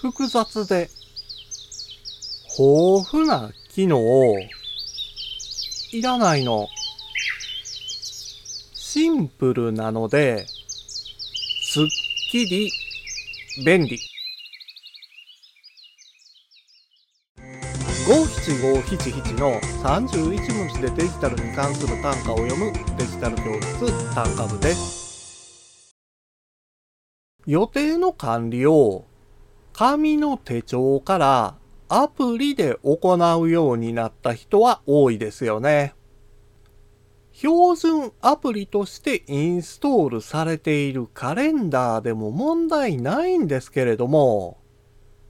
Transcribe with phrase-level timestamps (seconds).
[0.00, 0.88] 複雑で
[2.58, 4.00] 豊富な機能
[5.92, 6.68] いらないの。
[8.72, 11.84] シンプルなので、すっ
[12.30, 12.70] きり
[13.64, 13.98] 便利。
[18.08, 25.94] 五七五七七の31文字でデジタルに関する単価を読むデジタル教室単価部です。
[27.46, 29.09] 予定の管理を
[29.72, 31.56] 紙の手帳から
[31.88, 35.94] アプリで行うようになった人は多いですよね。
[37.32, 44.58] 標準アプリとしてインストールされているカレンダーでも問題ないんですけれども、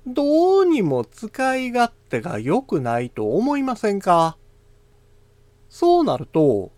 [0.07, 4.37] どうにも使い勝手が良くないと思いませんか？
[5.69, 6.73] そうなると、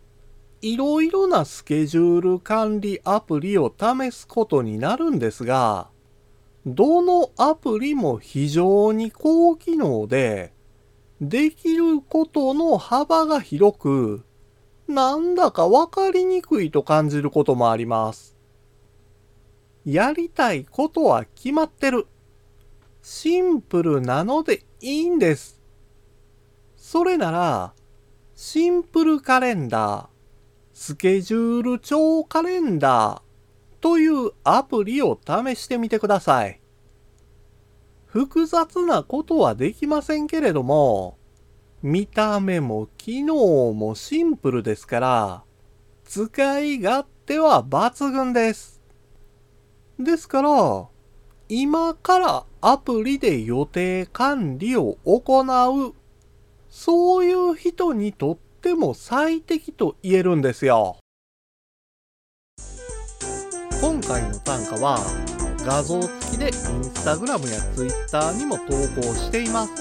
[0.60, 5.88] いろいろなスケジュール管理アプリを試すことになるんですが、
[6.64, 10.52] どのアプリも非常に高機能で、
[11.20, 14.24] できることの幅が広く、
[14.86, 18.36] なんだかわかりにくいと感じることもあります。
[19.84, 22.06] やりたいことは決まってる。
[23.02, 25.60] シンプルなのでいいんです。
[26.76, 27.74] それなら、
[28.36, 30.06] シンプルカレンダー、
[30.72, 33.31] スケジュール帳カレンダー
[33.82, 36.60] というアプリを試してみてください。
[38.06, 41.18] 複雑なことはできませんけれども、
[41.82, 45.44] 見た目も機能もシンプルですから、
[46.04, 48.80] 使い勝手は抜群です。
[49.98, 50.86] ですから、
[51.48, 55.40] 今からアプリで予定管理を行
[55.88, 55.94] う、
[56.70, 61.01] そういう人にとっても最適と言えるんですよ。
[64.52, 64.98] 回の単価は
[65.64, 66.52] 画像付きでイン
[66.84, 68.64] スタグラムやツイッターにも投
[69.00, 69.72] 稿しています。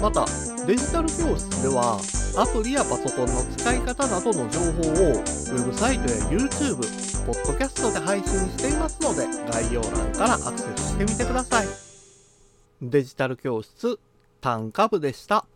[0.00, 0.24] また、
[0.64, 1.98] デジタル教室では
[2.36, 6.76] アプリやパソコンの使い方などの情報をウェブサイトや YouTube、
[7.26, 11.66] ポッドキャストで配信していますので概要欄からアクセスしてみてください。
[12.80, 13.98] デジタル教室
[14.40, 15.46] 単価部でした。